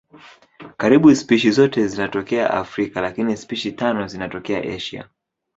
Karibu 0.77 1.15
spishi 1.15 1.51
zote 1.51 1.87
zinatokea 1.87 2.51
Afrika 2.53 3.01
lakini 3.01 3.37
spishi 3.37 3.71
tano 3.71 4.07
zinatokea 4.07 4.75
Asia. 4.75 5.09